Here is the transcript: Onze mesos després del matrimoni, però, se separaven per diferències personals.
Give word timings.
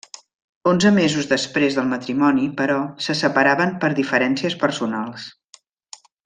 Onze 0.69 0.91
mesos 0.95 1.27
després 1.33 1.77
del 1.79 1.91
matrimoni, 1.91 2.47
però, 2.61 2.79
se 3.09 3.17
separaven 3.21 3.77
per 3.85 3.93
diferències 4.01 4.57
personals. 4.65 5.29